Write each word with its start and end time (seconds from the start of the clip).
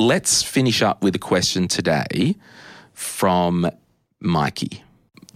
let's 0.00 0.42
finish 0.42 0.80
up 0.80 1.02
with 1.02 1.14
a 1.14 1.18
question 1.18 1.68
today 1.68 2.34
from 2.94 3.70
Mikey. 4.18 4.82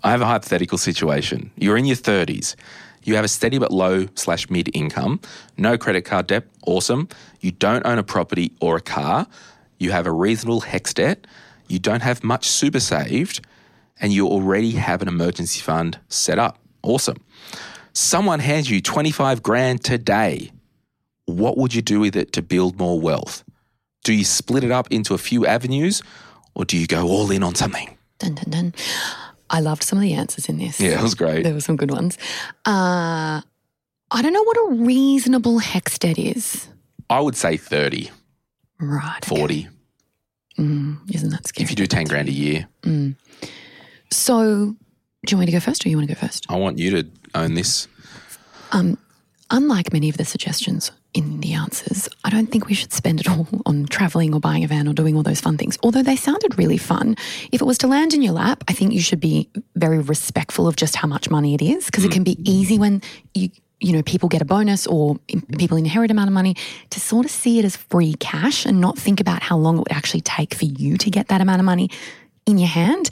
I 0.03 0.11
have 0.11 0.23
a 0.23 0.27
hypothetical 0.27 0.79
situation. 0.79 1.51
You're 1.57 1.77
in 1.77 1.85
your 1.85 1.97
30s. 1.97 2.57
You 3.03 3.17
have 3.17 3.27
a 3.27 3.29
steady 3.29 3.59
but 3.59 3.71
low 3.71 4.07
slash 4.15 4.49
mid 4.49 4.75
income, 4.75 5.21
no 5.59 5.77
credit 5.77 6.07
card 6.07 6.29
debt, 6.29 6.45
awesome. 6.67 7.09
You 7.41 7.51
don't 7.51 7.85
own 7.85 7.99
a 7.99 8.03
property 8.03 8.53
or 8.63 8.77
a 8.77 8.81
car. 8.81 9.27
You 9.79 9.91
have 9.91 10.07
a 10.07 10.13
reasonable 10.13 10.63
HECS 10.63 10.95
debt. 10.95 11.27
You 11.69 11.79
don't 11.79 12.03
have 12.03 12.25
much 12.25 12.49
super 12.49 12.81
saved, 12.81 13.45
and 14.01 14.15
you 14.15 14.27
already 14.27 14.71
have 14.73 15.03
an 15.03 15.09
emergency 15.09 15.61
fund 15.61 15.99
set 16.09 16.39
up. 16.39 16.59
Awesome. 16.83 17.19
Someone 17.93 18.41
hands 18.41 18.71
you 18.71 18.81
25 18.81 19.43
grand 19.43 19.85
today. 19.85 20.53
What 21.27 21.59
would 21.59 21.75
you 21.75 21.83
do 21.83 22.01
with 22.01 22.17
it 22.17 22.33
to 22.33 22.41
build 22.41 22.79
more 22.79 22.99
wealth? 22.99 23.45
Do 24.05 24.13
you 24.13 24.25
split 24.25 24.63
it 24.65 24.71
up 24.71 24.87
into 24.91 25.15
a 25.15 25.19
few 25.19 25.45
avenues 25.47 26.03
or 26.55 26.65
do 26.65 26.77
you 26.79 26.87
go 26.87 27.09
all 27.09 27.31
in 27.31 27.43
on 27.43 27.55
something? 27.55 27.97
Dun, 28.19 28.35
dun, 28.37 28.51
dun. 28.51 28.75
I 29.51 29.61
loved 29.61 29.83
some 29.83 29.99
of 29.99 30.03
the 30.03 30.13
answers 30.15 30.49
in 30.49 30.59
this. 30.59 30.79
Yeah, 30.81 30.99
it 31.01 31.03
was 31.03 31.15
great. 31.15 31.43
There 31.43 31.53
were 31.55 31.61
some 31.61 31.77
good 31.77 31.91
ones. 31.91 32.17
Uh, 32.65 33.41
I 34.11 34.23
don't 34.23 34.33
know 34.33 34.43
what 34.45 34.57
a 34.57 34.75
reasonable 34.85 35.59
HECS 35.59 35.99
debt 35.99 36.19
is. 36.19 36.69
I 37.11 37.21
would 37.21 37.37
say 37.37 37.57
30, 37.57 38.11
Right. 38.81 39.17
okay. 39.31 39.37
40. 39.37 39.69
Mm, 40.59 41.15
isn't 41.15 41.31
that 41.31 41.47
scary? 41.49 41.65
If 41.65 41.71
you 41.71 41.77
do 41.77 41.87
10 41.87 42.05
grand 42.07 42.29
a 42.29 42.33
year, 42.33 42.69
So, 44.11 44.77
do 45.27 45.31
you 45.31 45.37
want 45.37 45.41
me 45.41 45.47
to 45.47 45.53
go 45.53 45.61
first 45.61 45.85
or 45.85 45.89
you 45.89 45.97
want 45.97 46.09
to 46.09 46.15
go 46.15 46.21
first? 46.21 46.47
I 46.49 46.57
want 46.57 46.79
you 46.79 46.91
to 47.03 47.09
own 47.35 47.55
this. 47.55 47.89
Um, 48.73 48.99
unlike 49.51 49.93
many 49.93 50.09
of 50.09 50.17
the 50.17 50.25
suggestions 50.25 50.91
in 51.15 51.41
the 51.41 51.55
answers, 51.55 52.09
I 52.25 52.31
don't 52.31 52.49
think 52.49 52.67
we 52.67 52.75
should 52.75 52.93
spend 52.93 53.21
it 53.21 53.31
all 53.31 53.47
on 53.65 53.87
traveling 53.87 54.35
or 54.35 54.41
buying 54.41 54.65
a 54.65 54.67
van 54.67 54.89
or 54.89 54.93
doing 54.93 55.17
all 55.17 55.23
those 55.23 55.41
fun 55.41 55.57
things. 55.57 55.79
Although 55.83 56.03
they 56.03 56.17
sounded 56.17 56.59
really 56.59 56.77
fun. 56.77 57.17
If 57.53 57.63
it 57.63 57.65
was 57.65 57.79
to 57.79 57.87
land 57.87 58.13
in 58.13 58.21
your 58.21 58.33
lap, 58.33 58.65
I 58.67 58.73
think 58.73 58.93
you 58.93 59.01
should 59.01 59.21
be 59.21 59.49
very 59.77 60.01
respectful 60.01 60.67
of 60.67 60.75
just 60.75 60.97
how 60.97 61.07
much 61.07 61.31
money 61.31 61.55
it 61.55 61.63
is 61.63 61.87
because 61.87 62.05
it 62.05 62.11
can 62.11 62.25
be 62.25 62.35
mm-hmm. 62.35 62.43
easy 62.47 62.79
when 62.79 63.01
you 63.33 63.49
you 63.81 63.93
know 63.93 64.03
people 64.03 64.29
get 64.29 64.41
a 64.41 64.45
bonus 64.45 64.87
or 64.87 65.17
people 65.59 65.77
inherit 65.77 66.11
amount 66.11 66.29
of 66.29 66.33
money 66.33 66.55
to 66.91 67.01
sort 67.01 67.25
of 67.25 67.31
see 67.31 67.59
it 67.59 67.65
as 67.65 67.77
free 67.77 68.15
cash 68.15 68.65
and 68.65 68.81
not 68.81 68.99
think 68.99 69.21
about 69.21 69.43
how 69.43 69.57
long 69.57 69.77
it 69.77 69.81
would 69.81 69.93
actually 69.93 70.21
take 70.21 70.55
for 70.55 70.65
you 70.65 70.97
to 70.97 71.11
get 71.11 71.29
that 71.29 71.41
amount 71.41 71.61
of 71.61 71.67
money 71.67 71.91
in 72.47 72.59
your 72.59 72.69
hand. 72.69 73.11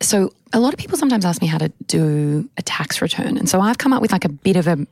So 0.00 0.32
a 0.52 0.60
lot 0.60 0.72
of 0.72 0.78
people 0.78 0.96
sometimes 0.96 1.24
ask 1.24 1.42
me 1.42 1.48
how 1.48 1.58
to 1.58 1.70
do 1.86 2.48
a 2.56 2.62
tax 2.62 3.02
return, 3.02 3.36
and 3.36 3.48
so 3.48 3.60
I've 3.60 3.78
come 3.78 3.92
up 3.92 4.00
with 4.00 4.12
like 4.12 4.24
a 4.24 4.30
bit 4.30 4.56
of 4.56 4.66
a 4.66 4.86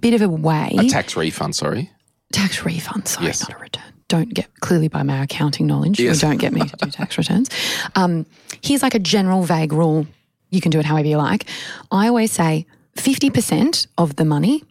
bit 0.00 0.14
of 0.14 0.22
a 0.22 0.28
way. 0.28 0.72
A 0.78 0.88
tax 0.88 1.16
refund, 1.16 1.54
sorry. 1.56 1.90
tax 2.32 2.64
refund, 2.64 3.08
sorry, 3.08 3.26
Yes. 3.26 3.40
not 3.48 3.52
a 3.58 3.62
return. 3.62 3.82
Don't 4.08 4.32
get 4.32 4.48
clearly 4.60 4.88
by 4.88 5.02
my 5.02 5.22
accounting 5.22 5.66
knowledge. 5.66 5.98
Yes. 5.98 6.20
Don't 6.20 6.36
get 6.38 6.52
me 6.52 6.60
to 6.60 6.76
do 6.76 6.90
tax 6.90 7.18
returns. 7.18 7.48
Um, 7.96 8.24
here's 8.62 8.82
like 8.82 8.94
a 8.94 9.00
general 9.00 9.42
vague 9.42 9.72
rule. 9.72 10.06
You 10.50 10.60
can 10.60 10.70
do 10.70 10.78
it 10.78 10.84
however 10.84 11.08
you 11.08 11.16
like. 11.16 11.46
I 11.90 12.06
always 12.08 12.30
say 12.30 12.66
50% 12.96 13.86
of 13.98 14.16
the 14.16 14.24
money 14.24 14.62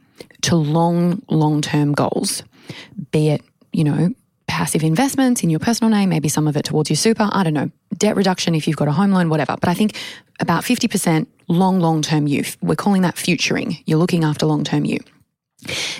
to 0.44 0.56
long, 0.56 1.22
long 1.30 1.62
term 1.62 1.94
goals, 1.94 2.44
be 3.12 3.30
it, 3.30 3.42
you 3.74 3.84
know, 3.84 4.10
passive 4.56 4.84
investments 4.84 5.44
in 5.44 5.50
your 5.50 5.60
personal 5.60 5.92
name, 5.92 6.08
maybe 6.08 6.30
some 6.30 6.48
of 6.48 6.56
it 6.56 6.64
towards 6.64 6.90
your 6.90 6.96
super, 6.96 7.28
I 7.30 7.44
don't 7.44 7.54
know, 7.54 7.70
debt 7.98 8.16
reduction 8.16 8.56
if 8.56 8.70
you've 8.70 8.78
got 8.78 8.88
a 8.88 8.94
home 8.94 9.12
loan, 9.12 9.28
whatever. 9.28 9.58
But 9.60 9.68
I 9.68 9.74
think 9.74 9.98
about 10.40 10.64
50% 10.64 11.28
long, 11.50 11.82
long 11.82 12.02
term 12.02 12.26
you. 12.26 12.46
We're 12.62 12.78
calling 12.78 13.02
that 13.02 13.18
futuring. 13.18 13.78
You're 13.86 14.00
looking 14.00 14.24
after 14.24 14.46
long 14.46 14.64
term 14.64 14.86
you. 14.86 15.00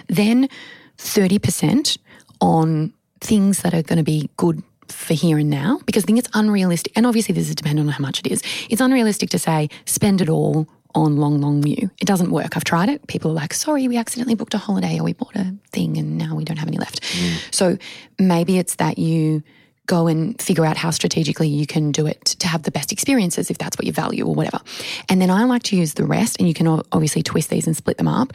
Then 0.08 0.48
30% 0.98 1.98
on 2.40 2.94
things 3.20 3.62
that 3.64 3.74
are 3.74 3.84
going 3.84 3.98
to 3.98 4.04
be 4.04 4.30
good 4.38 4.64
for 4.88 5.16
here 5.16 5.38
and 5.38 5.50
now 5.50 5.82
because 5.86 6.04
I 6.04 6.06
think 6.06 6.20
it's 6.20 6.30
unrealistic. 6.34 6.94
And 6.96 7.06
obviously, 7.06 7.36
this 7.36 7.50
is 7.50 7.56
dependent 7.56 7.90
on 7.90 7.94
how 7.94 8.02
much 8.02 8.22
it 8.22 8.28
is. 8.28 8.42
It's 8.70 8.80
unrealistic 8.80 9.30
to 9.32 9.40
say 9.40 9.70
spend 9.86 10.22
it 10.22 10.30
all 10.30 10.70
on 10.96 11.18
long, 11.18 11.42
long 11.42 11.62
view. 11.62 11.92
It 12.00 12.06
doesn't 12.06 12.32
work. 12.32 12.56
I've 12.56 12.64
tried 12.64 12.90
it. 12.90 13.06
People 13.08 13.32
are 13.32 13.36
like, 13.36 13.54
sorry, 13.54 13.88
we 13.88 13.98
accidentally 13.98 14.36
booked 14.36 14.54
a 14.54 14.58
holiday 14.58 14.98
or 14.98 15.04
we 15.04 15.14
bought 15.14 15.36
a 15.36 15.54
thing 15.72 15.98
and 15.98 16.18
now 16.18 16.36
we 16.36 16.46
don't 16.46 16.58
have 16.58 16.70
any 16.70 16.78
left. 16.78 17.02
Mm. 17.02 17.54
So 17.54 17.78
maybe 18.18 18.58
it's 18.58 18.76
that 18.76 18.98
you 18.98 19.44
go 19.88 20.08
and 20.08 20.42
figure 20.42 20.66
out 20.66 20.78
how 20.78 20.90
strategically 20.90 21.48
you 21.48 21.68
can 21.68 21.92
do 21.92 22.08
it 22.08 22.24
to 22.26 22.48
have 22.48 22.64
the 22.64 22.72
best 22.72 22.92
experiences 22.92 23.52
if 23.52 23.58
that's 23.58 23.78
what 23.78 23.86
you 23.86 23.92
value 23.92 24.26
or 24.26 24.34
whatever. 24.34 24.60
And 25.10 25.22
then 25.22 25.30
I 25.30 25.44
like 25.44 25.64
to 25.64 25.78
use 25.78 25.94
the 25.94 26.06
rest, 26.06 26.38
and 26.40 26.48
you 26.48 26.54
can 26.54 26.68
obviously 26.68 27.22
twist 27.22 27.50
these 27.50 27.68
and 27.68 27.78
split 27.78 27.98
them 27.98 28.08
up 28.08 28.34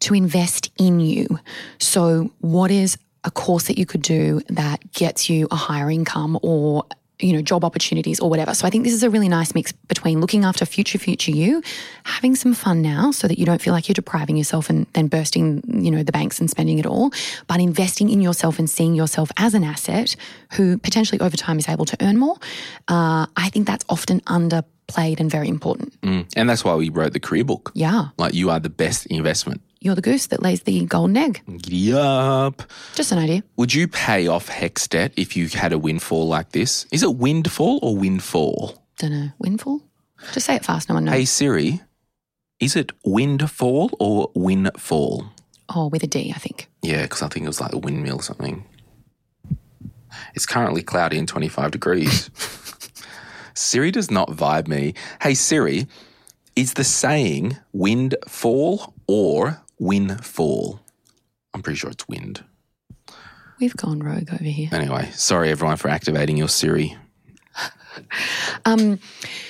to 0.00 0.14
invest 0.14 0.70
in 0.78 1.00
you. 1.00 1.38
So, 1.78 2.32
what 2.40 2.70
is 2.70 2.96
a 3.24 3.30
course 3.30 3.66
that 3.66 3.76
you 3.76 3.84
could 3.84 4.02
do 4.02 4.40
that 4.48 4.92
gets 4.92 5.28
you 5.28 5.48
a 5.50 5.56
higher 5.56 5.90
income 5.90 6.38
or 6.42 6.84
you 7.20 7.32
know 7.32 7.40
job 7.40 7.64
opportunities 7.64 8.20
or 8.20 8.28
whatever. 8.28 8.54
So 8.54 8.66
I 8.66 8.70
think 8.70 8.84
this 8.84 8.92
is 8.92 9.02
a 9.02 9.10
really 9.10 9.28
nice 9.28 9.54
mix 9.54 9.72
between 9.72 10.20
looking 10.20 10.44
after 10.44 10.66
future 10.66 10.98
future 10.98 11.30
you, 11.30 11.62
having 12.04 12.36
some 12.36 12.54
fun 12.54 12.82
now 12.82 13.10
so 13.10 13.26
that 13.28 13.38
you 13.38 13.46
don't 13.46 13.60
feel 13.60 13.72
like 13.72 13.88
you're 13.88 13.94
depriving 13.94 14.36
yourself 14.36 14.68
and 14.68 14.86
then 14.92 15.08
bursting, 15.08 15.62
you 15.66 15.90
know, 15.90 16.02
the 16.02 16.12
banks 16.12 16.40
and 16.40 16.50
spending 16.50 16.78
it 16.78 16.86
all, 16.86 17.10
but 17.46 17.60
investing 17.60 18.10
in 18.10 18.20
yourself 18.20 18.58
and 18.58 18.68
seeing 18.68 18.94
yourself 18.94 19.30
as 19.38 19.54
an 19.54 19.64
asset 19.64 20.16
who 20.52 20.78
potentially 20.78 21.20
over 21.20 21.36
time 21.36 21.58
is 21.58 21.68
able 21.68 21.86
to 21.86 21.96
earn 22.00 22.18
more. 22.18 22.36
Uh, 22.88 23.26
I 23.36 23.48
think 23.50 23.66
that's 23.66 23.84
often 23.88 24.20
underplayed 24.20 25.18
and 25.18 25.30
very 25.30 25.48
important. 25.48 25.98
Mm. 26.02 26.26
And 26.36 26.50
that's 26.50 26.64
why 26.64 26.74
we 26.74 26.90
wrote 26.90 27.12
the 27.12 27.20
career 27.20 27.44
book. 27.44 27.72
Yeah, 27.74 28.08
Like, 28.18 28.34
you 28.34 28.50
are 28.50 28.60
the 28.60 28.70
best 28.70 29.06
investment. 29.06 29.62
You're 29.80 29.94
the 29.94 30.02
goose 30.02 30.26
that 30.28 30.42
lays 30.42 30.62
the 30.62 30.84
golden 30.86 31.16
egg. 31.16 31.42
Giddy 31.46 31.92
up. 31.92 32.62
Just 32.94 33.12
an 33.12 33.18
idea. 33.18 33.42
Would 33.56 33.74
you 33.74 33.86
pay 33.86 34.26
off 34.26 34.48
HECS 34.48 34.88
debt 34.88 35.12
if 35.16 35.36
you 35.36 35.48
had 35.48 35.72
a 35.72 35.78
windfall 35.78 36.26
like 36.26 36.52
this? 36.52 36.86
Is 36.90 37.02
it 37.02 37.16
windfall 37.16 37.78
or 37.82 37.94
windfall? 37.96 38.82
Don't 38.98 39.12
know. 39.12 39.28
Windfall? 39.38 39.82
Just 40.32 40.46
say 40.46 40.56
it 40.56 40.64
fast. 40.64 40.88
No 40.88 40.94
one 40.94 41.04
knows. 41.04 41.14
Hey 41.14 41.24
Siri, 41.26 41.80
is 42.58 42.74
it 42.74 42.92
windfall 43.04 43.90
or 44.00 44.30
windfall? 44.34 45.26
Oh, 45.68 45.88
with 45.88 46.02
a 46.02 46.06
D, 46.06 46.32
I 46.34 46.38
think. 46.38 46.68
Yeah, 46.82 47.02
because 47.02 47.22
I 47.22 47.28
think 47.28 47.44
it 47.44 47.48
was 47.48 47.60
like 47.60 47.72
a 47.74 47.78
windmill 47.78 48.16
or 48.20 48.22
something. 48.22 48.64
It's 50.34 50.46
currently 50.46 50.82
cloudy 50.82 51.18
and 51.18 51.28
25 51.28 51.70
degrees. 51.70 52.30
Siri 53.54 53.90
does 53.90 54.10
not 54.10 54.30
vibe 54.30 54.68
me. 54.68 54.94
Hey 55.20 55.34
Siri, 55.34 55.86
is 56.54 56.74
the 56.74 56.84
saying 56.84 57.58
windfall 57.72 58.94
or 59.06 59.60
windfall? 59.78 60.80
I'm 61.54 61.62
pretty 61.62 61.78
sure 61.78 61.90
it's 61.90 62.06
wind. 62.08 62.44
We've 63.60 63.76
gone 63.76 64.00
rogue 64.00 64.28
over 64.32 64.44
here. 64.44 64.68
Anyway, 64.72 65.10
sorry 65.12 65.50
everyone 65.50 65.76
for 65.76 65.88
activating 65.88 66.36
your 66.36 66.48
Siri. 66.48 66.96
Um, 68.66 68.98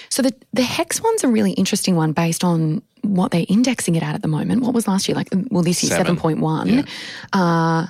so 0.09 0.23
the 0.23 0.33
the 0.53 0.63
HECS 0.63 1.03
one's 1.03 1.25
a 1.25 1.29
really 1.29 1.51
interesting 1.53 1.97
one 1.97 2.13
based 2.13 2.45
on 2.45 2.81
what 3.03 3.33
they're 3.33 3.47
indexing 3.49 3.97
it 3.97 4.05
at 4.05 4.15
at 4.15 4.23
the 4.23 4.29
moment. 4.29 4.63
What 4.63 4.73
was 4.73 4.87
last 4.87 5.09
year? 5.09 5.17
Like, 5.17 5.29
well, 5.51 5.65
this 5.65 5.83
year 5.83 5.91
Seven. 5.97 6.17
point 6.17 6.39
one. 6.39 6.87
Uh, 7.33 7.89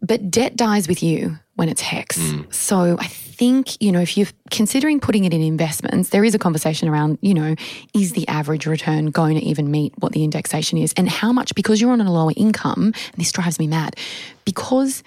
but 0.00 0.30
debt 0.30 0.56
dies 0.56 0.88
with 0.88 1.02
you 1.02 1.38
when 1.56 1.68
it's 1.68 1.82
HECS. 1.82 2.18
Mm. 2.18 2.54
So 2.54 2.96
I 2.98 3.06
think 3.06 3.80
you 3.80 3.92
know 3.92 4.00
if 4.00 4.16
you're 4.16 4.28
considering 4.50 5.00
putting 5.00 5.24
it 5.24 5.34
in 5.34 5.40
investments, 5.40 6.10
there 6.10 6.24
is 6.24 6.34
a 6.34 6.38
conversation 6.38 6.88
around 6.88 7.18
you 7.20 7.34
know 7.34 7.54
is 7.94 8.12
the 8.12 8.26
average 8.28 8.66
return 8.66 9.06
going 9.06 9.36
to 9.38 9.44
even 9.44 9.70
meet 9.70 9.92
what 9.98 10.12
the 10.12 10.24
indexation 10.24 10.78
is, 10.78 10.92
and 10.96 11.08
how 11.08 11.32
much 11.32 11.54
because 11.54 11.80
you're 11.80 11.92
on 11.92 12.00
a 12.00 12.12
lower 12.12 12.32
income. 12.36 12.84
And 12.84 13.16
this 13.16 13.32
drives 13.32 13.58
me 13.58 13.66
mad 13.66 13.96
because 14.44 15.02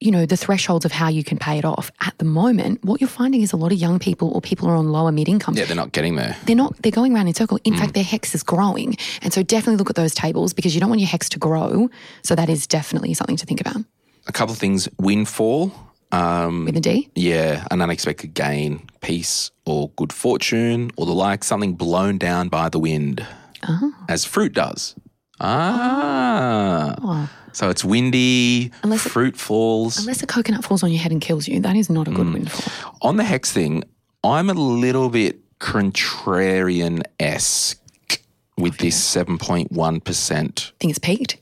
you 0.00 0.10
know, 0.10 0.26
the 0.26 0.36
thresholds 0.36 0.84
of 0.84 0.92
how 0.92 1.08
you 1.08 1.24
can 1.24 1.38
pay 1.38 1.56
it 1.56 1.64
off. 1.64 1.90
At 2.00 2.18
the 2.18 2.26
moment, 2.26 2.84
what 2.84 3.00
you're 3.00 3.08
finding 3.08 3.40
is 3.40 3.52
a 3.52 3.56
lot 3.56 3.72
of 3.72 3.78
young 3.78 3.98
people 3.98 4.30
or 4.32 4.42
people 4.42 4.68
are 4.68 4.74
on 4.74 4.92
lower 4.92 5.10
mid 5.10 5.30
incomes. 5.30 5.56
Yeah, 5.56 5.64
they're 5.64 5.74
not 5.74 5.92
getting 5.92 6.16
there. 6.16 6.36
They're 6.44 6.54
not, 6.54 6.76
they're 6.82 6.92
going 6.92 7.14
around 7.14 7.28
in 7.28 7.34
circle. 7.34 7.58
In 7.64 7.72
mm. 7.72 7.78
fact, 7.78 7.94
their 7.94 8.04
HECS 8.04 8.34
is 8.34 8.42
growing. 8.42 8.98
And 9.22 9.32
so 9.32 9.42
definitely 9.42 9.76
look 9.76 9.88
at 9.88 9.96
those 9.96 10.14
tables 10.14 10.52
because 10.52 10.74
you 10.74 10.80
don't 10.80 10.90
want 10.90 11.00
your 11.00 11.08
HECS 11.08 11.30
to 11.30 11.38
grow. 11.38 11.88
So 12.22 12.34
that 12.34 12.50
is 12.50 12.66
definitely 12.66 13.14
something 13.14 13.36
to 13.36 13.46
think 13.46 13.62
about 13.62 13.76
A 14.26 14.32
couple 14.32 14.52
of 14.52 14.58
things 14.58 14.88
windfall. 14.98 15.72
Um, 16.12 16.64
with 16.66 16.76
a 16.76 16.80
D. 16.80 17.08
Yeah, 17.16 17.66
an 17.70 17.82
unexpected 17.82 18.34
gain, 18.34 18.88
peace, 19.00 19.50
or 19.66 19.90
good 19.96 20.12
fortune, 20.12 20.90
or 20.96 21.06
the 21.06 21.12
like, 21.12 21.42
something 21.42 21.74
blown 21.74 22.18
down 22.18 22.48
by 22.48 22.68
the 22.68 22.78
wind, 22.78 23.26
as 24.08 24.24
fruit 24.24 24.52
does. 24.52 24.94
Ah. 25.40 27.30
So 27.52 27.68
it's 27.70 27.84
windy, 27.84 28.70
Unless 28.82 29.06
it- 29.06 29.08
fruit 29.10 29.36
falls. 29.36 29.98
Unless 29.98 30.22
a 30.22 30.26
coconut 30.26 30.64
falls 30.64 30.82
on 30.84 30.90
your 30.90 31.00
head 31.00 31.10
and 31.12 31.20
kills 31.20 31.48
you, 31.48 31.60
that 31.60 31.74
is 31.76 31.90
not 31.90 32.06
a 32.08 32.10
good 32.12 32.32
windfall. 32.32 32.72
On 33.02 33.16
the 33.16 33.24
HECS 33.24 33.50
thing, 33.52 33.84
I'm 34.22 34.48
a 34.50 34.54
little 34.54 35.08
bit 35.08 35.40
contrarian 35.58 37.02
esque 37.20 37.80
with 38.56 38.78
this 38.78 38.96
7.1%. 39.16 39.72
I 39.72 40.72
think 40.80 40.90
it's 40.90 40.98
peaked. 40.98 41.38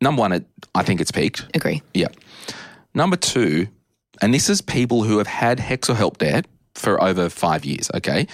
Number 0.00 0.20
one, 0.20 0.32
it, 0.32 0.46
I 0.74 0.82
think 0.82 1.00
it's 1.00 1.10
peaked. 1.10 1.46
Agree. 1.54 1.82
Yeah. 1.94 2.08
Number 2.94 3.16
two, 3.16 3.68
and 4.22 4.34
this 4.34 4.48
is 4.48 4.60
people 4.60 5.02
who 5.02 5.18
have 5.18 5.26
had 5.26 5.58
HECS 5.58 5.90
or 5.90 5.94
Help 5.94 6.18
debt 6.18 6.46
for 6.74 7.02
over 7.02 7.28
five 7.28 7.64
years. 7.64 7.90
Okay, 7.94 8.26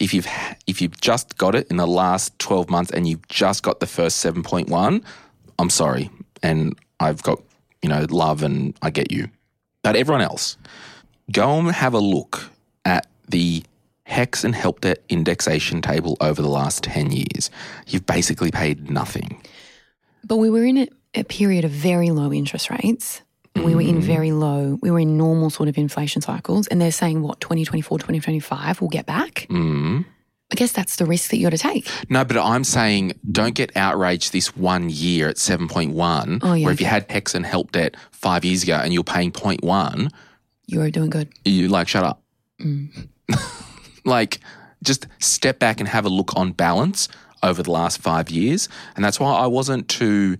if 0.00 0.14
you've 0.14 0.26
if 0.66 0.80
you've 0.80 1.00
just 1.00 1.36
got 1.38 1.54
it 1.54 1.66
in 1.70 1.76
the 1.76 1.86
last 1.86 2.38
twelve 2.38 2.70
months 2.70 2.90
and 2.90 3.08
you've 3.08 3.26
just 3.28 3.62
got 3.62 3.80
the 3.80 3.86
first 3.86 4.18
seven 4.18 4.42
point 4.42 4.68
one, 4.68 5.02
I'm 5.58 5.70
sorry, 5.70 6.10
and 6.42 6.78
I've 7.00 7.22
got 7.22 7.42
you 7.82 7.88
know 7.88 8.06
love 8.10 8.42
and 8.42 8.76
I 8.82 8.90
get 8.90 9.10
you, 9.10 9.28
but 9.82 9.96
everyone 9.96 10.22
else, 10.22 10.56
go 11.32 11.58
and 11.58 11.70
have 11.70 11.94
a 11.94 11.98
look 11.98 12.50
at 12.84 13.06
the 13.28 13.64
HECS 14.06 14.44
and 14.44 14.54
help 14.54 14.82
debt 14.82 15.02
indexation 15.08 15.80
table 15.80 16.16
over 16.20 16.42
the 16.42 16.48
last 16.48 16.84
10 16.84 17.10
years. 17.10 17.50
You've 17.86 18.06
basically 18.06 18.50
paid 18.50 18.90
nothing. 18.90 19.42
But 20.24 20.36
we 20.36 20.50
were 20.50 20.64
in 20.64 20.76
a, 20.78 20.88
a 21.14 21.24
period 21.24 21.64
of 21.64 21.70
very 21.70 22.10
low 22.10 22.32
interest 22.32 22.70
rates. 22.70 23.22
We 23.56 23.76
were 23.76 23.82
in 23.82 24.00
very 24.00 24.32
low, 24.32 24.78
we 24.82 24.90
were 24.90 24.98
in 24.98 25.16
normal 25.16 25.48
sort 25.48 25.68
of 25.68 25.78
inflation 25.78 26.20
cycles. 26.20 26.66
And 26.66 26.80
they're 26.80 26.90
saying, 26.90 27.22
what, 27.22 27.40
2024, 27.40 27.98
2025, 27.98 28.80
we'll 28.80 28.90
get 28.90 29.06
back? 29.06 29.46
Mm. 29.48 30.04
I 30.50 30.54
guess 30.56 30.72
that's 30.72 30.96
the 30.96 31.06
risk 31.06 31.30
that 31.30 31.36
you 31.36 31.44
got 31.44 31.50
to 31.50 31.58
take. 31.58 31.88
No, 32.10 32.24
but 32.24 32.36
I'm 32.36 32.64
saying 32.64 33.12
don't 33.30 33.54
get 33.54 33.76
outraged 33.76 34.32
this 34.32 34.56
one 34.56 34.90
year 34.90 35.28
at 35.28 35.36
7.1, 35.36 36.40
Oh, 36.42 36.54
yeah, 36.54 36.64
where 36.64 36.72
if 36.74 36.80
you 36.80 36.86
had 36.86 37.08
HECS 37.08 37.34
and 37.36 37.46
help 37.46 37.70
debt 37.70 37.96
five 38.10 38.44
years 38.44 38.64
ago 38.64 38.74
and 38.74 38.92
you're 38.92 39.04
paying 39.04 39.30
0.1, 39.30 40.10
You're 40.66 40.90
doing 40.90 41.10
good. 41.10 41.28
you 41.44 41.68
like, 41.68 41.86
shut 41.86 42.02
up. 42.02 42.22
Mm. 42.60 43.08
like, 44.04 44.40
just 44.82 45.06
step 45.20 45.60
back 45.60 45.78
and 45.78 45.88
have 45.88 46.04
a 46.04 46.10
look 46.10 46.36
on 46.36 46.52
balance 46.52 47.08
over 47.42 47.62
the 47.62 47.70
last 47.70 47.98
five 48.00 48.30
years. 48.30 48.68
And 48.96 49.04
that's 49.04 49.20
why 49.20 49.32
I 49.32 49.46
wasn't 49.46 49.88
too 49.88 50.38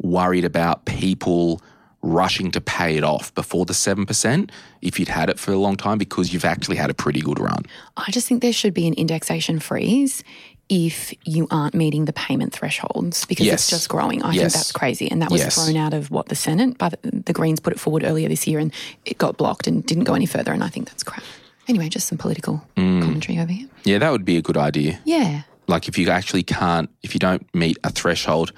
worried 0.00 0.44
about 0.44 0.84
people 0.84 1.60
rushing 2.02 2.50
to 2.50 2.60
pay 2.60 2.96
it 2.96 3.04
off 3.04 3.34
before 3.34 3.66
the 3.66 3.74
7% 3.74 4.50
if 4.80 4.98
you'd 4.98 5.08
had 5.08 5.28
it 5.28 5.38
for 5.38 5.52
a 5.52 5.56
long 5.58 5.76
time 5.76 5.98
because 5.98 6.32
you've 6.32 6.46
actually 6.46 6.76
had 6.76 6.88
a 6.88 6.94
pretty 6.94 7.20
good 7.20 7.38
run. 7.38 7.62
I 7.96 8.10
just 8.10 8.26
think 8.26 8.40
there 8.40 8.54
should 8.54 8.72
be 8.72 8.86
an 8.86 8.94
indexation 8.94 9.60
freeze 9.60 10.24
if 10.70 11.12
you 11.26 11.46
aren't 11.50 11.74
meeting 11.74 12.06
the 12.06 12.12
payment 12.14 12.52
thresholds 12.54 13.26
because 13.26 13.44
Yes. 13.44 13.54
it's 13.62 13.70
just 13.70 13.88
growing. 13.90 14.22
I 14.22 14.30
think 14.30 14.42
that's 14.52 14.72
crazy. 14.72 15.10
And 15.10 15.20
that 15.20 15.30
was 15.30 15.42
Yes. 15.42 15.56
thrown 15.56 15.76
out 15.76 15.92
of 15.92 16.10
what 16.10 16.28
the 16.30 16.36
Senate, 16.36 16.78
but 16.78 16.98
the 17.02 17.32
Greens 17.34 17.60
put 17.60 17.72
it 17.74 17.80
forward 17.80 18.02
earlier 18.04 18.28
this 18.28 18.46
year 18.46 18.60
and 18.60 18.72
it 19.04 19.18
got 19.18 19.36
blocked 19.36 19.66
and 19.66 19.84
didn't 19.84 20.04
go 20.04 20.14
any 20.14 20.26
further. 20.26 20.52
And 20.52 20.64
I 20.64 20.68
think 20.68 20.88
that's 20.88 21.02
crap. 21.02 21.22
Anyway, 21.68 21.88
just 21.90 22.08
some 22.08 22.16
political 22.18 22.62
Mm. 22.76 23.02
commentary 23.02 23.38
over 23.38 23.52
here. 23.52 23.68
Yeah, 23.84 23.98
that 23.98 24.10
would 24.10 24.24
be 24.24 24.36
a 24.38 24.42
good 24.42 24.56
idea. 24.56 25.00
Yeah. 25.04 25.42
Like 25.66 25.86
if 25.86 25.98
you 25.98 26.08
actually 26.08 26.44
can't, 26.44 26.88
if 27.02 27.14
you 27.14 27.18
don't 27.18 27.46
meet 27.54 27.76
a 27.84 27.90
threshold, 27.90 28.52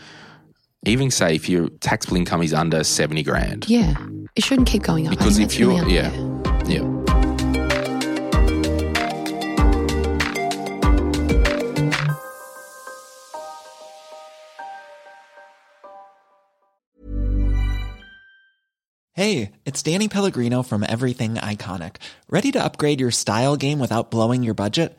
even 0.85 1.11
say 1.11 1.37
if 1.37 1.49
your 1.49 1.69
taxable 1.81 2.17
income 2.17 2.43
is 2.43 2.53
under 2.53 2.83
70 2.83 3.23
grand. 3.23 3.69
Yeah. 3.69 3.95
It 4.35 4.45
shouldn't 4.45 4.67
keep 4.67 4.83
going 4.83 5.07
up. 5.07 5.11
Because 5.11 5.39
if 5.39 5.59
you're, 5.59 5.73
unfair. 5.73 5.89
yeah, 5.89 6.67
yeah. 6.67 6.89
Hey, 19.15 19.53
it's 19.67 19.83
Danny 19.83 20.09
Pellegrino 20.09 20.63
from 20.63 20.85
Everything 20.89 21.35
Iconic. 21.35 21.97
Ready 22.29 22.51
to 22.53 22.65
upgrade 22.65 22.99
your 22.99 23.11
style 23.11 23.57
game 23.57 23.79
without 23.79 24.11
blowing 24.11 24.43
your 24.43 24.55
budget? 24.55 24.99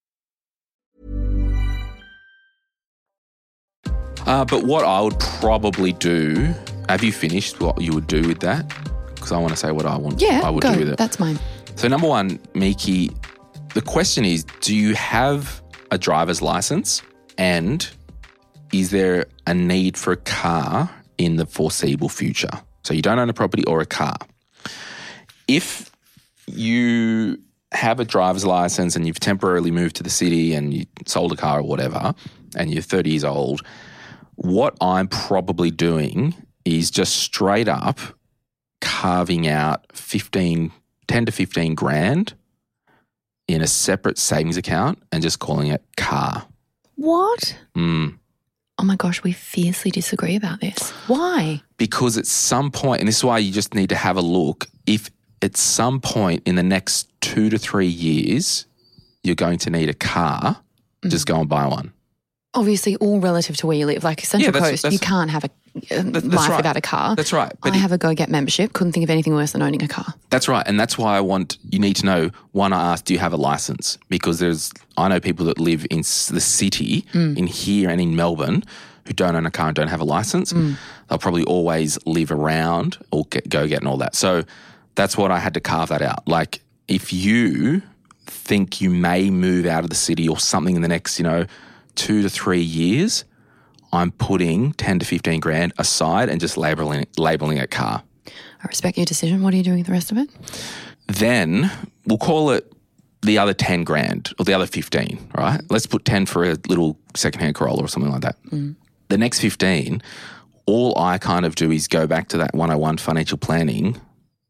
Uh, 4.25 4.45
but 4.45 4.63
what 4.63 4.85
I 4.85 5.01
would 5.01 5.19
probably 5.19 5.93
do, 5.93 6.53
have 6.87 7.03
you 7.03 7.11
finished 7.11 7.59
what 7.59 7.81
you 7.81 7.93
would 7.93 8.07
do 8.07 8.27
with 8.27 8.39
that? 8.41 8.67
Because 9.15 9.31
I 9.31 9.37
want 9.37 9.51
to 9.51 9.57
say 9.57 9.71
what 9.71 9.85
I 9.85 9.97
want. 9.97 10.21
Yeah. 10.21 10.41
I 10.43 10.49
would 10.49 10.63
go. 10.63 10.73
do 10.73 10.79
with 10.79 10.89
it. 10.89 10.97
That's 10.97 11.19
mine. 11.19 11.39
So 11.75 11.87
number 11.87 12.07
one, 12.07 12.39
Miki, 12.53 13.11
the 13.73 13.81
question 13.81 14.25
is: 14.25 14.43
Do 14.61 14.75
you 14.75 14.93
have 14.95 15.61
a 15.89 15.97
driver's 15.97 16.41
license, 16.41 17.01
and 17.37 17.87
is 18.71 18.91
there 18.91 19.25
a 19.47 19.53
need 19.53 19.97
for 19.97 20.13
a 20.13 20.17
car 20.17 20.89
in 21.17 21.37
the 21.37 21.45
foreseeable 21.45 22.09
future? 22.09 22.51
So 22.83 22.93
you 22.93 23.01
don't 23.01 23.19
own 23.19 23.29
a 23.29 23.33
property 23.33 23.63
or 23.65 23.81
a 23.81 23.85
car. 23.85 24.17
If 25.47 25.91
you 26.47 27.37
have 27.71 27.99
a 27.99 28.05
driver's 28.05 28.45
license 28.45 28.95
and 28.95 29.07
you've 29.07 29.19
temporarily 29.19 29.71
moved 29.71 29.95
to 29.97 30.03
the 30.03 30.09
city 30.09 30.53
and 30.53 30.73
you 30.73 30.85
sold 31.05 31.31
a 31.31 31.35
car 31.35 31.59
or 31.59 31.63
whatever, 31.63 32.13
and 32.55 32.71
you're 32.71 32.81
30 32.81 33.09
years 33.11 33.23
old, 33.23 33.61
what 34.41 34.75
I'm 34.81 35.07
probably 35.07 35.69
doing 35.69 36.33
is 36.65 36.89
just 36.89 37.15
straight 37.15 37.67
up 37.67 37.99
carving 38.79 39.47
out 39.47 39.85
15, 39.93 40.71
10 41.07 41.25
to 41.27 41.31
15 41.31 41.75
grand 41.75 42.33
in 43.47 43.61
a 43.61 43.67
separate 43.67 44.17
savings 44.17 44.57
account 44.57 45.01
and 45.11 45.21
just 45.21 45.37
calling 45.37 45.67
it 45.67 45.83
car. 45.95 46.47
What? 46.95 47.55
Mm. 47.75 48.17
Oh 48.79 48.83
my 48.83 48.95
gosh, 48.95 49.21
we 49.21 49.31
fiercely 49.31 49.91
disagree 49.91 50.35
about 50.35 50.59
this. 50.59 50.89
Why? 51.05 51.61
Because 51.77 52.17
at 52.17 52.25
some 52.25 52.71
point, 52.71 53.01
and 53.01 53.07
this 53.07 53.17
is 53.17 53.23
why 53.23 53.37
you 53.37 53.51
just 53.51 53.75
need 53.75 53.89
to 53.89 53.95
have 53.95 54.17
a 54.17 54.21
look, 54.21 54.67
if 54.87 55.11
at 55.43 55.55
some 55.55 55.99
point 55.99 56.41
in 56.47 56.55
the 56.55 56.63
next 56.63 57.09
two 57.21 57.51
to 57.51 57.59
three 57.59 57.87
years, 57.87 58.65
you're 59.23 59.35
going 59.35 59.59
to 59.59 59.69
need 59.69 59.89
a 59.89 59.93
car, 59.93 60.61
just 61.07 61.27
go 61.27 61.39
and 61.39 61.47
buy 61.47 61.67
one. 61.67 61.93
Obviously, 62.53 62.97
all 62.97 63.19
relative 63.21 63.55
to 63.57 63.67
where 63.67 63.77
you 63.77 63.85
live. 63.85 64.03
Like 64.03 64.21
Central 64.21 64.51
that's- 64.51 64.71
Coast, 64.71 64.83
that's- 64.83 64.93
you 64.93 65.05
can't 65.05 65.29
have 65.29 65.45
a 65.45 65.49
uh, 65.89 66.03
that's 66.03 66.25
life 66.25 66.49
right. 66.49 66.57
without 66.57 66.75
a 66.75 66.81
car. 66.81 67.15
That's 67.15 67.31
right. 67.31 67.53
But 67.63 67.71
I 67.73 67.77
have 67.77 67.93
a 67.93 67.97
GoGet 67.97 68.27
membership. 68.27 68.73
Couldn't 68.73 68.91
think 68.91 69.05
of 69.05 69.09
anything 69.09 69.33
worse 69.33 69.53
than 69.53 69.61
owning 69.61 69.81
a 69.81 69.87
car. 69.87 70.13
That's 70.29 70.49
right. 70.49 70.67
And 70.67 70.77
that's 70.77 70.97
why 70.97 71.15
I 71.15 71.21
want, 71.21 71.57
you 71.69 71.79
need 71.79 71.95
to 71.97 72.05
know, 72.05 72.29
one, 72.51 72.73
I 72.73 72.91
asked, 72.91 73.05
do 73.05 73.13
you 73.13 73.19
have 73.19 73.31
a 73.31 73.37
license? 73.37 73.97
Because 74.09 74.39
there's, 74.39 74.73
I 74.97 75.07
know 75.07 75.21
people 75.21 75.45
that 75.45 75.59
live 75.59 75.87
in 75.89 75.99
the 75.99 76.03
city, 76.03 77.05
in 77.13 77.47
here 77.47 77.89
and 77.89 78.01
in 78.01 78.17
Melbourne, 78.17 78.63
who 79.05 79.13
don't 79.13 79.33
own 79.35 79.45
a 79.45 79.51
car 79.51 79.67
and 79.67 79.75
don't 79.75 79.87
have 79.87 80.01
a 80.01 80.05
license. 80.05 80.51
They'll 80.51 81.17
probably 81.19 81.45
always 81.45 81.97
live 82.05 82.31
around 82.31 82.97
or 83.11 83.23
get, 83.29 83.47
go 83.47 83.65
get 83.65 83.79
and 83.79 83.87
all 83.87 83.97
that. 83.97 84.13
So 84.13 84.43
that's 84.95 85.17
what 85.17 85.31
I 85.31 85.39
had 85.39 85.53
to 85.53 85.61
carve 85.61 85.87
that 85.87 86.01
out. 86.01 86.27
Like, 86.27 86.59
if 86.89 87.13
you 87.13 87.81
think 88.25 88.81
you 88.81 88.89
may 88.89 89.29
move 89.29 89.65
out 89.65 89.85
of 89.85 89.89
the 89.89 89.95
city 89.95 90.27
or 90.27 90.37
something 90.37 90.75
in 90.75 90.81
the 90.81 90.89
next, 90.89 91.17
you 91.17 91.23
know, 91.23 91.45
two 91.95 92.21
to 92.21 92.29
three 92.29 92.61
years, 92.61 93.25
I'm 93.93 94.11
putting 94.11 94.73
10 94.73 94.99
to 94.99 95.05
15 95.05 95.39
grand 95.39 95.73
aside 95.77 96.29
and 96.29 96.39
just 96.39 96.57
labeling, 96.57 97.05
labeling 97.17 97.57
it 97.57 97.71
car. 97.71 98.03
I 98.27 98.67
respect 98.67 98.97
your 98.97 99.05
decision. 99.05 99.41
What 99.43 99.53
are 99.53 99.57
you 99.57 99.63
doing 99.63 99.77
with 99.79 99.87
the 99.87 99.93
rest 99.93 100.11
of 100.11 100.17
it? 100.17 100.29
then 101.07 101.69
we'll 102.05 102.17
call 102.17 102.51
it 102.51 102.71
the 103.21 103.37
other 103.37 103.53
10 103.53 103.83
grand 103.83 104.31
or 104.39 104.45
the 104.45 104.53
other 104.53 104.65
15, 104.65 105.29
right? 105.35 105.61
Let's 105.69 105.85
put 105.85 106.05
10 106.05 106.25
for 106.25 106.43
a 106.43 106.57
little 106.67 106.97
secondhand 107.15 107.55
Corolla 107.55 107.83
or 107.83 107.87
something 107.87 108.11
like 108.11 108.21
that. 108.21 108.41
Mm. 108.45 108.75
The 109.09 109.17
next 109.17 109.39
15, 109.41 110.01
all 110.65 110.97
I 110.97 111.17
kind 111.17 111.45
of 111.45 111.55
do 111.55 111.69
is 111.71 111.87
go 111.87 112.07
back 112.07 112.29
to 112.29 112.37
that 112.37 112.53
101 112.53 112.97
financial 112.97 113.37
planning, 113.37 113.99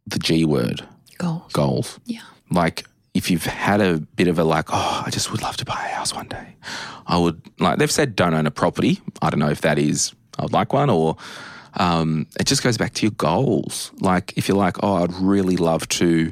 the 0.06 0.20
G 0.20 0.46
word, 0.46 0.86
Goals. 1.18 1.52
goals. 1.54 2.00
Yeah. 2.06 2.22
Like 2.52 2.86
if 3.14 3.30
you've 3.30 3.46
had 3.46 3.82
a 3.82 4.00
bit 4.16 4.28
of 4.28 4.40
a 4.40 4.44
like, 4.44 4.66
oh, 4.72 5.04
I 5.06 5.10
just 5.10 5.32
would 5.32 5.42
love 5.42 5.58
to 5.58 5.66
buy 5.66 5.74
a 5.92 5.96
house 5.96 6.14
one 6.14 6.28
day. 6.28 6.56
I 7.08 7.18
would 7.18 7.42
like 7.60 7.78
they've 7.80 7.92
said 7.92 8.16
don't 8.16 8.34
own 8.34 8.48
a 8.48 8.52
property. 8.52 9.00
I 9.22 9.30
don't 9.30 9.40
know 9.40 9.50
if 9.50 9.62
that 9.62 9.78
is 9.78 10.14
I 10.40 10.44
would 10.44 10.54
like 10.54 10.72
one 10.74 10.90
or 10.90 11.18
um, 11.76 12.28
it 12.40 12.48
just 12.48 12.64
goes 12.64 12.78
back 12.78 12.94
to 12.96 13.04
your 13.06 13.12
goals. 13.12 13.92
Like 14.00 14.34
if 14.38 14.48
you're 14.48 14.58
like, 14.58 14.78
oh, 14.84 14.96
I'd 15.04 15.14
really 15.14 15.58
love 15.58 15.88
to 15.90 16.32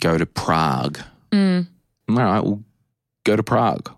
go 0.00 0.16
to 0.18 0.26
Prague. 0.26 0.98
All 1.32 1.38
right, 2.08 2.40
well, 2.44 2.62
go 3.24 3.36
to 3.36 3.42
Prague. 3.42 3.90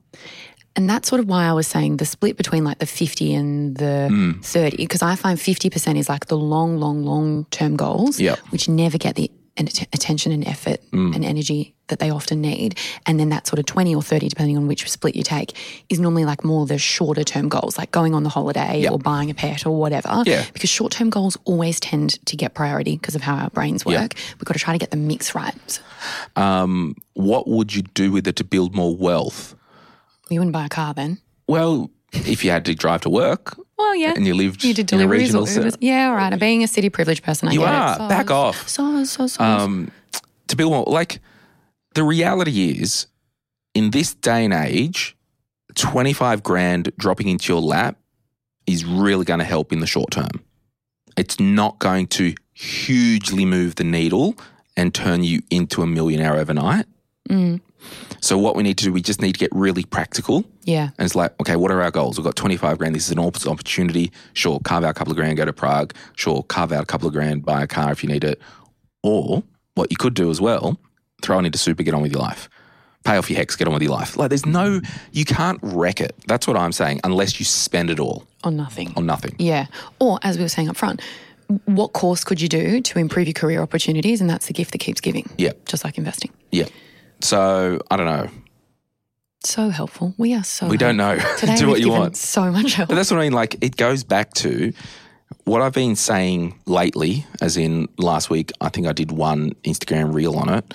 And 0.77 0.91
that's 0.91 1.09
sort 1.09 1.21
of 1.21 1.29
why 1.29 1.45
I 1.47 1.53
was 1.53 1.67
saying 1.69 1.97
the 1.99 2.05
split 2.05 2.37
between 2.37 2.65
like 2.65 2.79
the 2.79 2.87
50 2.87 3.35
and 3.35 3.77
the 3.77 4.37
30, 4.43 4.77
because 4.79 5.03
I 5.03 5.15
find 5.15 5.39
50% 5.39 5.97
is 5.97 6.09
like 6.09 6.27
the 6.27 6.37
long, 6.37 6.79
long, 6.79 7.05
long 7.05 7.45
term 7.53 7.77
goals, 7.77 8.21
Yep. 8.21 8.39
which 8.51 8.69
never 8.69 8.99
get 8.99 9.15
the 9.15 9.31
an- 9.57 9.69
attention 9.93 10.33
and 10.33 10.47
effort 10.47 10.81
and 10.93 11.25
energy 11.25 11.75
that 11.89 11.99
they 11.99 12.11
often 12.11 12.41
need. 12.41 12.79
And 13.07 13.21
then 13.21 13.29
that 13.29 13.47
sort 13.47 13.59
of 13.59 13.67
20 13.67 13.95
or 13.95 14.03
30, 14.03 14.29
depending 14.31 14.57
on 14.57 14.67
which 14.67 14.91
split 14.91 15.15
you 15.15 15.23
take, 15.23 15.55
is 15.91 16.01
normally 16.01 16.25
like 16.25 16.43
more 16.45 16.67
the 16.67 16.79
shorter 16.79 17.25
term 17.25 17.49
goals, 17.49 17.77
like 17.79 17.91
going 17.91 18.15
on 18.15 18.23
the 18.23 18.31
holiday 18.31 18.81
Yep. 18.81 18.93
or 18.93 18.99
buying 18.99 19.31
a 19.31 19.35
pet 19.35 19.67
or 19.67 19.79
whatever. 19.79 20.23
Yeah. 20.27 20.45
Because 20.53 20.71
short 20.71 20.93
term 20.93 21.11
goals 21.11 21.37
always 21.45 21.79
tend 21.79 22.25
to 22.27 22.37
get 22.37 22.55
priority 22.55 22.97
because 22.97 23.15
of 23.15 23.23
how 23.23 23.37
our 23.37 23.51
brains 23.51 23.85
work. 23.85 23.95
Yeah. 23.95 24.23
We've 24.39 24.45
got 24.47 24.55
to 24.55 24.59
try 24.61 24.73
to 24.73 24.79
get 24.79 24.91
the 24.91 24.97
mix 24.97 25.35
right. 25.35 25.81
Um, 26.37 26.97
what 27.15 27.47
would 27.49 27.75
you 27.75 27.83
do 27.83 28.11
with 28.13 28.27
it 28.27 28.37
to 28.37 28.45
build 28.45 28.75
more 28.75 28.97
wealth? 28.97 29.55
You 30.31 30.41
wouldn't 30.41 30.55
buy 30.55 30.67
a 30.67 30.69
car 30.71 30.95
then. 30.95 31.19
Well, 31.47 31.91
if 32.13 32.45
you 32.45 32.51
had 32.51 32.65
to 32.65 32.75
drive 32.75 33.03
to 33.03 33.11
work 33.11 33.59
Well, 33.77 33.95
yeah. 33.97 34.13
and 34.15 34.27
you 34.27 34.35
lived 34.35 34.63
You 34.63 34.73
did 34.75 34.93
in 34.93 35.01
a 35.01 35.09
regional 35.09 35.45
Ubers. 35.47 35.77
Yeah, 35.81 36.09
all 36.09 36.15
right. 36.15 36.39
Being 36.39 36.63
a 36.63 36.69
city 36.69 36.89
privileged 36.91 37.23
person, 37.25 37.49
I 37.49 37.53
You 37.53 37.61
get 37.61 37.69
are. 37.75 37.93
it. 37.95 37.99
So, 37.99 38.09
Back 38.09 38.31
off. 38.31 38.69
So, 38.69 39.05
so, 39.05 39.27
so. 39.27 39.43
um, 39.43 39.91
to 40.49 40.57
be 40.57 40.65
more. 40.65 40.85
Like 40.87 41.21
the 41.95 42.05
reality 42.05 42.71
is, 42.81 43.07
in 43.75 43.91
this 43.91 44.15
day 44.15 44.45
and 44.45 44.55
age, 44.55 45.17
25 45.75 46.43
grand 46.43 46.93
dropping 46.99 47.29
into 47.29 47.53
your 47.53 47.61
lap 47.63 47.99
is 48.67 48.85
really 48.85 49.25
going 49.25 49.41
to 49.41 49.45
help 49.45 49.73
in 49.73 49.81
the 49.81 49.87
short 49.87 50.11
term. 50.13 50.31
It's 51.17 51.39
not 51.41 51.79
going 51.81 52.07
to 52.09 52.35
hugely 52.55 53.45
move 53.45 53.75
the 53.75 53.85
needle 53.85 54.37
and 54.77 54.95
turn 54.95 55.23
you 55.25 55.41
into 55.51 55.83
a 55.83 55.87
millionaire 55.87 56.37
overnight. 56.37 56.87
So, 58.21 58.39
what 58.39 58.57
we 58.57 58.63
need 58.63 58.79
to 58.79 58.85
do, 58.85 58.93
we 58.93 59.03
just 59.03 59.21
need 59.21 59.33
to 59.35 59.39
get 59.39 59.51
really 59.53 59.85
practical. 59.85 60.45
Yeah. 60.63 60.91
And 60.99 61.05
it's 61.05 61.15
like, 61.15 61.39
okay, 61.41 61.57
what 61.57 61.71
are 61.71 61.83
our 61.83 61.91
goals? 61.91 62.17
We've 62.19 62.25
got 62.25 62.37
25 62.37 62.79
grand. 62.79 62.95
This 62.95 63.07
is 63.07 63.13
an 63.13 63.19
op- 63.19 63.47
opportunity. 63.47 64.13
Sure, 64.33 64.61
carve 64.61 64.85
out 64.85 64.91
a 64.91 64.95
couple 64.95 65.13
of 65.13 65.17
grand, 65.17 65.37
go 65.37 65.45
to 65.45 65.53
Prague. 65.53 65.95
Sure, 66.17 66.43
carve 66.45 66.73
out 66.73 66.83
a 66.83 66.87
couple 66.87 67.07
of 67.07 67.13
grand, 67.13 67.45
buy 67.45 67.63
a 67.63 67.67
car 67.67 67.93
if 67.93 68.03
you 68.03 68.09
need 68.09 68.25
it. 68.25 68.41
Or 69.03 69.43
what 69.75 69.91
you 69.91 69.97
could 69.97 70.15
do 70.15 70.31
as 70.31 70.41
well, 70.41 70.79
throw 71.23 71.39
it 71.39 71.45
into 71.45 71.59
super, 71.59 71.83
get 71.83 71.95
on 71.95 72.03
with 72.03 72.13
your 72.13 72.21
life. 72.23 72.49
Pay 73.05 73.17
off 73.19 73.29
your 73.31 73.39
HECS, 73.39 73.59
get 73.59 73.69
on 73.69 73.75
with 73.75 73.83
your 73.83 73.93
life. 73.93 74.17
Like, 74.17 74.31
there's 74.31 74.47
no, 74.47 74.81
you 75.13 75.27
can't 75.27 75.59
wreck 75.63 76.01
it. 76.01 76.15
That's 76.27 76.47
what 76.47 76.57
I'm 76.57 76.73
saying, 76.73 77.01
unless 77.05 77.39
you 77.39 77.45
spend 77.45 77.91
it 77.91 78.01
all 78.01 78.27
On 78.45 78.57
nothing. 78.57 78.95
on 78.97 79.05
nothing. 79.05 79.35
Yeah. 79.39 79.67
Or, 80.01 80.19
as 80.23 80.39
we 80.39 80.43
were 80.45 80.49
saying 80.49 80.71
up 80.71 80.77
front, 80.79 81.03
what 81.67 81.93
course 81.93 82.25
could 82.25 82.41
you 82.41 82.49
do 82.49 82.81
to 82.81 82.99
improve 82.99 83.27
your 83.27 83.35
career 83.35 83.61
opportunities? 83.61 84.23
And 84.23 84.31
that's 84.31 84.47
the 84.47 84.55
gift 84.55 84.73
that 84.73 84.79
keeps 84.79 85.03
giving. 85.03 85.29
Yeah. 85.37 85.53
Just 85.67 85.85
like 85.85 85.99
investing. 85.99 86.31
Yeah. 86.51 86.65
So, 87.25 87.81
I 87.91 87.97
don't 87.97 88.05
know. 88.05 88.29
So 89.45 89.71
helpful. 89.71 90.15
We 90.19 90.35
are 90.35 90.45
so. 90.45 90.69
We 90.69 90.77
don't 90.77 90.99
know. 90.99 91.19
Today 91.39 91.57
do 91.57 91.69
what 91.69 91.81
you 91.81 91.89
want. 91.89 92.19
So 92.19 92.53
much 92.53 92.75
help. 92.75 92.91
But 92.91 92.97
that's 92.97 93.11
what 93.11 93.19
I 93.19 93.23
mean. 93.23 93.33
Like, 93.33 93.57
it 93.65 93.79
goes 93.79 94.05
back 94.05 94.35
to 94.35 94.75
what 95.45 95.63
I've 95.63 95.73
been 95.73 95.97
saying 95.97 96.61
lately, 96.67 97.25
as 97.41 97.57
in 97.57 97.89
last 97.97 98.29
week, 98.29 98.53
I 98.61 98.69
think 98.69 98.87
I 98.87 98.93
did 98.93 99.11
one 99.11 99.53
Instagram 99.65 100.13
reel 100.13 100.37
on 100.37 100.51
it. 100.51 100.75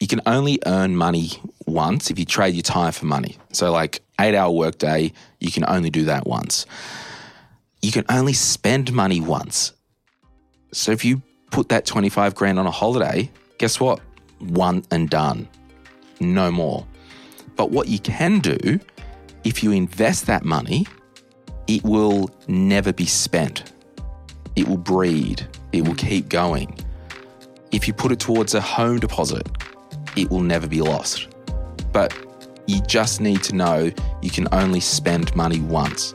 You 0.00 0.06
can 0.06 0.22
only 0.24 0.58
earn 0.64 0.96
money 0.96 1.32
once 1.66 2.10
if 2.10 2.18
you 2.18 2.24
trade 2.24 2.54
your 2.54 2.62
time 2.62 2.92
for 2.92 3.04
money. 3.04 3.36
So, 3.52 3.70
like, 3.70 4.00
eight 4.18 4.34
hour 4.34 4.50
workday, 4.50 5.12
you 5.38 5.52
can 5.52 5.66
only 5.68 5.90
do 5.90 6.06
that 6.06 6.26
once. 6.26 6.64
You 7.82 7.92
can 7.92 8.06
only 8.08 8.32
spend 8.32 8.90
money 8.94 9.20
once. 9.20 9.74
So, 10.72 10.92
if 10.92 11.04
you 11.04 11.20
put 11.50 11.68
that 11.68 11.84
25 11.84 12.34
grand 12.34 12.58
on 12.58 12.66
a 12.66 12.70
holiday, 12.70 13.30
guess 13.58 13.78
what? 13.78 14.00
One 14.38 14.84
and 14.90 15.08
done. 15.10 15.48
No 16.20 16.50
more. 16.50 16.86
But 17.56 17.70
what 17.70 17.88
you 17.88 17.98
can 17.98 18.40
do, 18.40 18.80
if 19.44 19.62
you 19.62 19.72
invest 19.72 20.26
that 20.26 20.44
money, 20.44 20.86
it 21.66 21.82
will 21.84 22.30
never 22.46 22.92
be 22.92 23.06
spent. 23.06 23.72
It 24.56 24.66
will 24.68 24.78
breed. 24.78 25.46
It 25.72 25.86
will 25.86 25.94
keep 25.94 26.28
going. 26.28 26.78
If 27.70 27.86
you 27.86 27.92
put 27.92 28.12
it 28.12 28.20
towards 28.20 28.54
a 28.54 28.60
home 28.60 28.98
deposit, 28.98 29.46
it 30.16 30.30
will 30.30 30.40
never 30.40 30.66
be 30.66 30.80
lost. 30.80 31.28
But 31.92 32.14
you 32.66 32.80
just 32.82 33.20
need 33.20 33.42
to 33.44 33.54
know 33.54 33.90
you 34.22 34.30
can 34.30 34.48
only 34.52 34.80
spend 34.80 35.34
money 35.36 35.60
once. 35.60 36.14